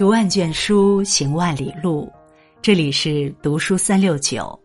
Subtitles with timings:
[0.00, 2.10] 读万卷书，行万里路。
[2.62, 4.58] 这里是读书三六九。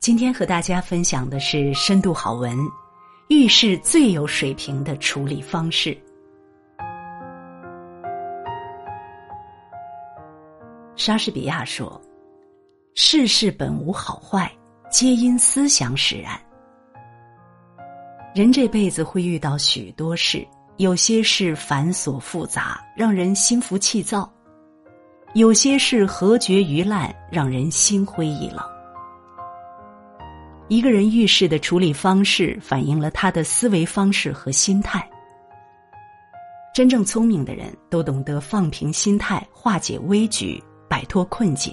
[0.00, 2.58] 今天和大家分享的是深度好文，
[3.28, 5.96] 遇事最有水平的处理方式。
[10.96, 12.02] 莎士比亚说
[12.96, 14.50] ：“世事本无好坏，
[14.90, 16.36] 皆因思想使然。”
[18.34, 20.44] 人这辈子会遇到许多事。
[20.82, 24.28] 有些事繁琐复杂，让人心浮气躁；
[25.32, 28.58] 有些事和绝于烂，让人心灰意冷。
[30.66, 35.08] 一个人遇事的处理方式，反映了他的思维方式和心态。
[36.74, 41.72] 真正聪明的人都懂得放平心态，化解危局，摆脱困境。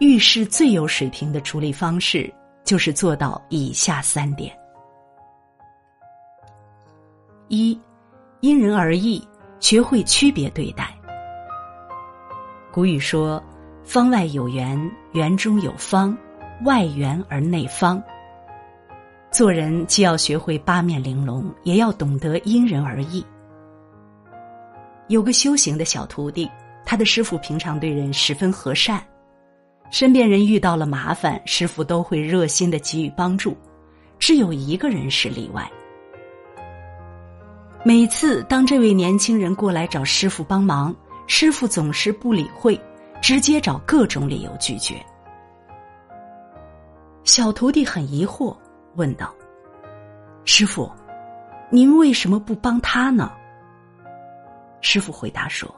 [0.00, 2.30] 遇事最有水平的处理方式，
[2.62, 4.54] 就是做到以下三点。
[7.48, 7.78] 一，
[8.40, 9.22] 因人而异，
[9.60, 10.92] 学会区别对待。
[12.72, 13.42] 古语说
[13.84, 14.78] ：“方外有圆，
[15.12, 16.16] 圆中有方，
[16.64, 18.02] 外圆而内方。”
[19.30, 23.24] 做人既要学会八面玲珑，也要懂得因人而异。
[25.08, 26.50] 有个修行的小徒弟，
[26.84, 29.02] 他的师傅平常对人十分和善，
[29.90, 33.56] 身边人遇到了麻烦，师傅都会热心的给予帮助，
[34.18, 35.70] 只有一个人是例外。
[37.86, 40.92] 每次当这位年轻人过来找师傅帮忙，
[41.28, 42.76] 师傅总是不理会，
[43.22, 44.96] 直接找各种理由拒绝。
[47.22, 48.56] 小徒弟很疑惑，
[48.96, 49.32] 问道
[50.44, 50.90] ：“师傅，
[51.70, 53.30] 您为什么不帮他呢？”
[54.82, 55.72] 师傅回答说：“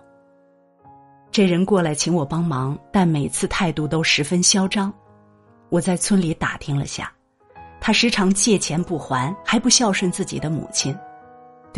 [1.30, 4.90] 这人过来请我帮忙，但每次态度都十分嚣张。
[5.68, 7.12] 我在村里打听了下，
[7.78, 10.98] 他时常借钱不还，还不孝顺自己的母亲。”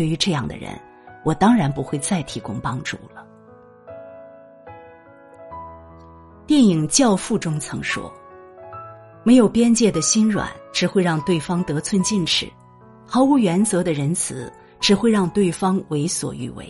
[0.01, 0.81] 对于这样的人，
[1.27, 3.23] 我当然不会再提供帮助了。
[6.47, 8.11] 电影《教父》中曾说
[9.23, 12.47] ：“没有边界的心软，只会让对方得寸进尺；
[13.07, 14.51] 毫无原则的仁慈，
[14.81, 16.67] 只会让对方为所欲为。”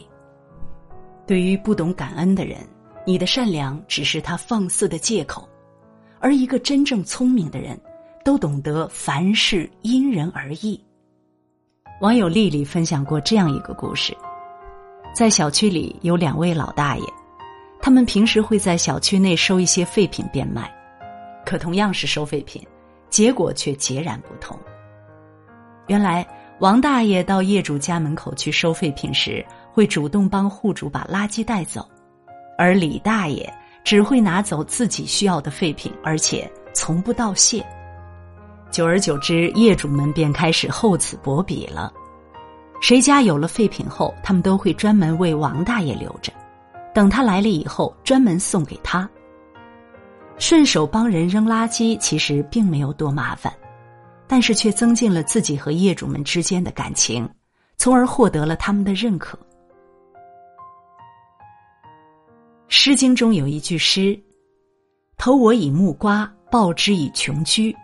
[1.24, 2.58] 对于不懂感恩的人，
[3.06, 5.48] 你的善良只是他放肆的借口；
[6.18, 7.80] 而一个真正聪明的人，
[8.24, 10.84] 都懂得凡事因人而异。
[12.00, 14.16] 网友丽丽分享过这样一个故事：
[15.14, 17.04] 在小区里有两位老大爷，
[17.78, 20.74] 他们平时会在小区内收一些废品变卖，
[21.44, 22.66] 可同样是收废品，
[23.10, 24.58] 结果却截然不同。
[25.88, 26.26] 原来，
[26.58, 31.86] 王大爷到业主家门口去收废品时，会主动帮户主把垃圾带走，
[32.56, 33.52] 而李大爷
[33.84, 37.62] 只会拿走自己需要的废品，而且从不道谢。
[38.70, 41.92] 久而久之，业主们便开始厚此薄彼了。
[42.80, 46.32] 谁家有了废品后，他们都会专门为王大爷留着，
[46.94, 49.08] 等他来了以后，专门送给他。
[50.38, 53.52] 顺手帮人扔垃圾，其实并没有多麻烦，
[54.26, 57.28] 但是却增进了自己和业主们之间的感情，
[57.76, 59.36] 从而获得了他们的认可。
[62.68, 64.18] 《诗经》中有一句诗
[65.18, 67.74] ：“投我以木瓜，报之以琼琚。”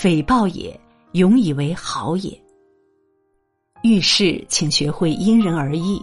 [0.00, 0.80] 匪报也，
[1.14, 2.40] 永以为好也。
[3.82, 6.00] 遇事，请学会因人而异，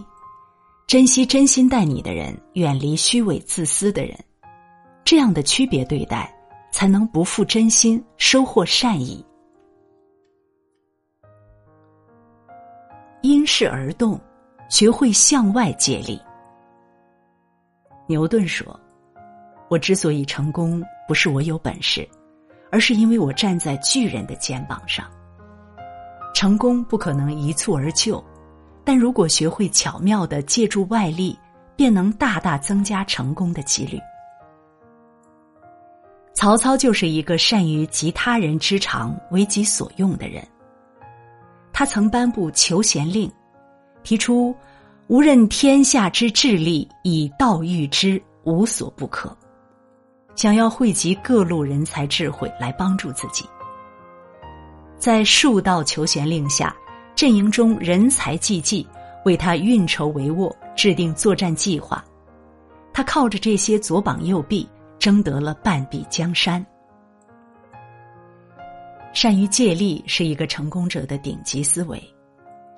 [0.86, 4.14] 珍惜真心待你的人，远离虚伪自私的人。
[5.02, 6.30] 这样的区别对待，
[6.70, 9.24] 才能不负真心，收获善意。
[13.22, 14.20] 因势而动，
[14.68, 16.20] 学会向外借力。
[18.06, 18.78] 牛顿说
[19.70, 22.06] ：“我之所以成功，不是我有本事。”
[22.70, 25.06] 而是因为我站在巨人的肩膀上。
[26.34, 28.22] 成功不可能一蹴而就，
[28.84, 31.38] 但如果学会巧妙的借助外力，
[31.74, 33.98] 便能大大增加成功的几率。
[36.34, 40.46] 曹操就是一个善于集他人之长为己所用的人。
[41.72, 43.30] 他曾颁布求贤令，
[44.02, 44.54] 提出
[45.08, 49.34] “无任天下之智力，以道御之，无所不可。”
[50.36, 53.48] 想要汇集各路人才智慧来帮助自己，
[54.98, 56.76] 在数道求贤令下，
[57.14, 58.86] 阵营中人才济济，
[59.24, 62.04] 为他运筹帷幄，制定作战计划。
[62.92, 64.68] 他靠着这些左膀右臂，
[64.98, 66.64] 争得了半壁江山。
[69.14, 71.98] 善于借力是一个成功者的顶级思维，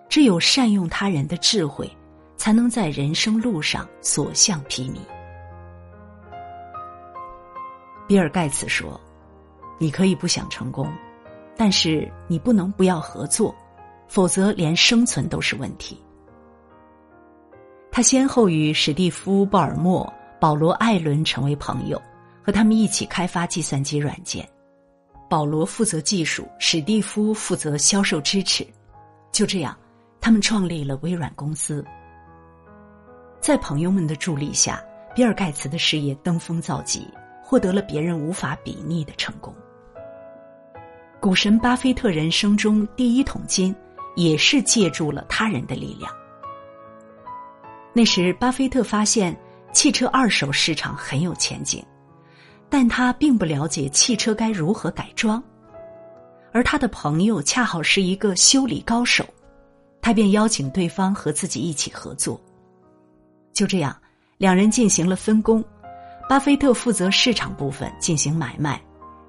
[0.08, 1.90] 只有善用他人的智慧，
[2.36, 4.98] 才能在人生路上所向披靡。
[8.08, 8.98] 比尔盖茨说
[9.78, 10.90] ：“你可以不想成功，
[11.58, 13.54] 但是你不能不要合作，
[14.08, 16.02] 否则连生存都是问题。”
[17.92, 20.10] 他先后与史蒂夫·鲍尔默、
[20.40, 22.00] 保罗·艾伦成为朋友，
[22.42, 24.48] 和他们一起开发计算机软件。
[25.28, 28.66] 保罗负责技术，史蒂夫负责销售支持。
[29.30, 29.76] 就这样，
[30.18, 31.84] 他们创立了微软公司。
[33.38, 34.82] 在朋友们的助力下，
[35.14, 37.06] 比尔·盖茨的事业登峰造极，
[37.48, 39.54] 获得了别人无法比拟的成功。
[41.18, 43.74] 股神巴菲特人生中第一桶金，
[44.16, 46.12] 也是借助了他人的力量。
[47.94, 49.34] 那时，巴菲特发现
[49.72, 51.82] 汽车二手市场很有前景，
[52.68, 55.42] 但他并不了解汽车该如何改装，
[56.52, 59.24] 而他的朋友恰好是一个修理高手，
[60.02, 62.38] 他便邀请对方和自己一起合作。
[63.54, 63.96] 就这样，
[64.36, 65.64] 两人进行了分工，
[66.28, 68.80] 巴菲特负责市场部分进行买卖。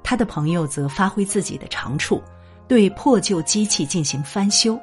[0.03, 2.21] 他的朋友则发挥自己的长处，
[2.67, 4.79] 对破旧机器进行翻修。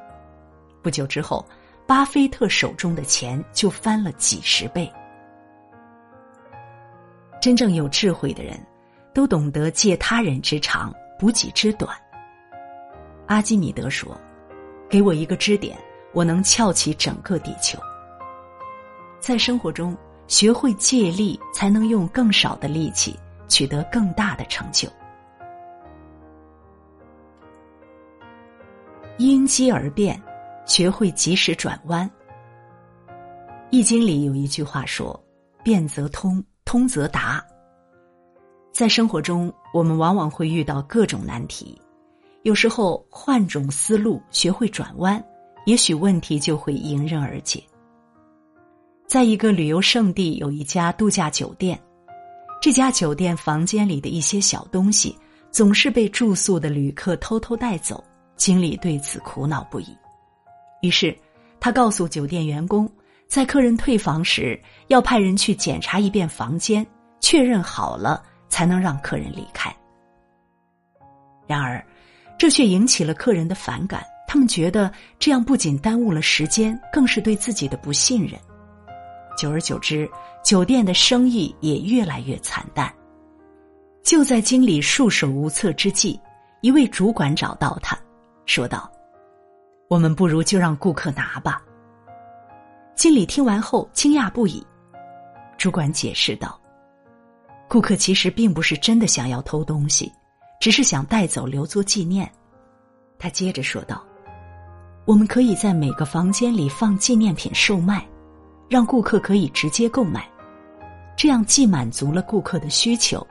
[0.83, 1.45] 不久之后，
[1.87, 4.91] 巴菲特手中的钱就翻了几十倍。
[7.41, 8.59] 真正有智慧的人，
[9.13, 11.95] 都懂得借他人之长，补己之短。
[13.27, 14.17] 阿基米德说
[14.89, 15.77] ：“给我一个支点，
[16.13, 17.79] 我能撬起整个地球。”
[19.19, 19.97] 在生活中，
[20.29, 23.19] 学会借力，才能用更少的力气
[23.49, 24.89] 取得更大的成就。
[29.19, 30.21] 因机而变，
[30.67, 32.09] 学会及时转弯。
[33.71, 35.19] 《易经》里有一句话说
[35.65, 37.45] ：“变则通，通则达。”
[38.73, 41.81] 在生活中，我们往往会遇到各种难题，
[42.43, 45.23] 有时候换种思路，学会转弯，
[45.65, 47.63] 也许问题就会迎刃而解。
[49.07, 51.81] 在一个旅游胜地，有一家度假酒店，
[52.61, 55.17] 这家酒店房间里的一些小东西，
[55.51, 58.03] 总是被住宿的旅客偷偷带走。
[58.37, 59.97] 经理对此苦恼不已，
[60.83, 61.17] 于是
[61.59, 62.87] 他告诉酒店员工，
[63.27, 66.87] 在客人退房时要派人去检查一遍房间，
[67.19, 69.75] 确认好了才能让客人离开。
[71.47, 71.83] 然而，
[72.37, 78.39] 这却引起了客人的反感，他们觉得这样不仅耽误了时间，更是对自己的不信任。
[79.37, 80.11] 久而久之，
[80.43, 82.93] 酒店的生意也越来越惨淡。
[84.03, 86.19] 就在经理束手无策之际，
[86.61, 87.99] 一位主管找到他。
[88.47, 88.91] 说道
[89.91, 91.61] ：“我们不如就让顾客拿吧。”
[92.95, 94.65] 经理听完后惊讶不已。
[95.59, 96.59] 主管解释道
[97.69, 100.13] ：“顾客其实并不是真的想要偷东西，
[100.61, 102.31] 只是想带走留作纪念。”
[103.19, 104.05] 他接着说道
[105.05, 108.07] ：“我们可以在每个房间里放纪念品售卖，
[108.69, 110.29] 让顾客可以直接购买，
[111.17, 113.27] 这样既满足了顾客的需求，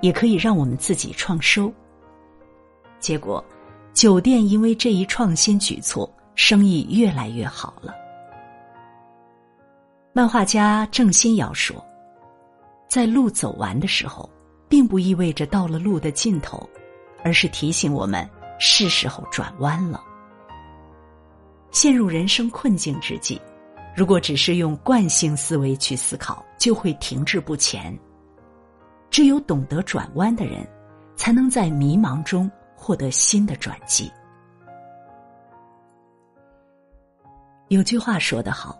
[0.00, 1.72] 也可以让我们自己创收。”
[3.00, 3.44] 结果。
[3.94, 7.92] 酒店因为这一创新举措，生意越来越好了。
[10.12, 11.84] 漫画家郑欣瑶说
[12.86, 14.30] ：“在路走完的时候，
[14.68, 16.68] 并不意味着到了路的尽头，
[17.24, 18.28] 而是提醒我们
[18.60, 20.00] 是时候转弯了。”
[21.72, 23.40] 陷入人生困境之际，
[23.98, 27.98] 如果只是用惯性思维去思考，就会停滞不前。
[29.10, 30.64] 只有懂得转弯的人，
[31.16, 32.48] 才能在迷茫中。
[32.76, 34.08] 获得新的转机。
[37.66, 38.78] 有句话说得好：“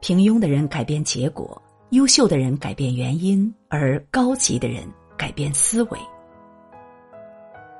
[0.00, 5.98] 平庸的人改变结果，优秀的人改变原因，而高级的人改变思维。”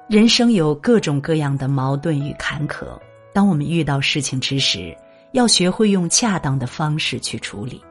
[0.07, 2.85] 人生有各种各样的矛盾与坎坷，
[3.33, 4.95] 当我们遇到事情之时，
[5.33, 7.83] 要学会用恰当的方式去处理。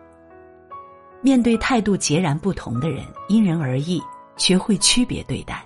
[1.22, 4.02] 面对态度截然不同的人，因人而异，
[4.38, 5.64] 学会区别对待。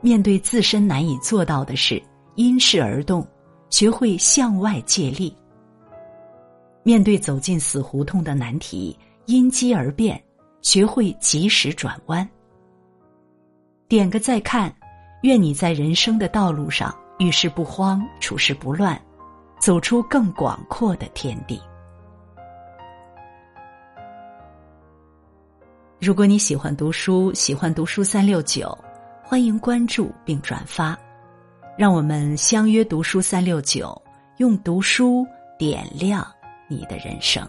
[0.00, 2.02] 面对自身难以做到的事，
[2.34, 3.26] 因势而动，
[3.70, 5.32] 学会向外借力；
[6.82, 10.22] 面对走进死胡同的难题，因机而变，
[10.62, 12.28] 学会及时转弯。
[13.88, 14.72] 点个再看，
[15.22, 19.00] 愿你在人生的道路上遇事不慌，处事不乱，
[19.58, 21.60] 走出更广阔的天地。
[26.00, 28.76] 如果你喜欢读书，喜欢读书三六九。
[29.28, 30.96] 欢迎关注并转发，
[31.76, 34.00] 让我们相约读书三六九，
[34.36, 35.26] 用读书
[35.58, 36.24] 点亮
[36.68, 37.44] 你的人生。